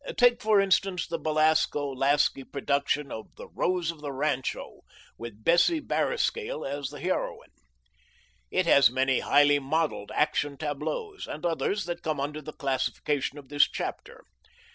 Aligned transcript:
Take, 0.17 0.41
for 0.41 0.59
instance, 0.59 1.05
the 1.05 1.19
Belasco 1.19 1.93
Lasky 1.93 2.43
production 2.43 3.11
of 3.11 3.35
The 3.35 3.47
Rose 3.47 3.91
of 3.91 4.01
the 4.01 4.11
Rancho 4.11 4.81
with 5.15 5.43
Bessie 5.43 5.79
Barriscale 5.79 6.65
as 6.67 6.89
the 6.89 6.99
heroine. 6.99 7.51
It 8.49 8.65
has 8.65 8.89
many 8.89 9.19
highly 9.19 9.59
modelled 9.59 10.11
action 10.15 10.57
tableaus, 10.57 11.27
and 11.27 11.45
others 11.45 11.85
that 11.85 12.01
come 12.01 12.19
under 12.19 12.41
the 12.41 12.51
classification 12.51 13.37
of 13.37 13.49
this 13.49 13.69
chapter. 13.69 14.23